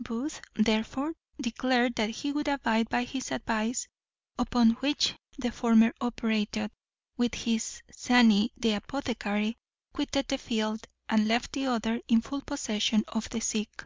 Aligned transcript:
Booth 0.00 0.40
therefore 0.56 1.12
declared 1.40 1.94
that 1.94 2.10
he 2.10 2.32
would 2.32 2.48
abide 2.48 2.88
by 2.88 3.04
his 3.04 3.30
advice, 3.30 3.86
upon 4.36 4.72
which 4.80 5.14
the 5.38 5.52
former 5.52 5.94
operator, 6.00 6.70
with 7.16 7.36
his 7.36 7.82
zany, 7.96 8.50
the 8.56 8.72
apothecary, 8.72 9.56
quitted 9.94 10.26
the 10.26 10.38
field, 10.38 10.88
and 11.08 11.28
left 11.28 11.52
the 11.52 11.66
other 11.66 12.00
in 12.08 12.20
full 12.20 12.40
possession 12.40 13.04
of 13.06 13.30
the 13.30 13.38
sick. 13.40 13.84